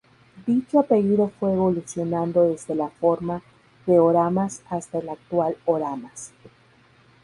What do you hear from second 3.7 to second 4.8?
de Oramas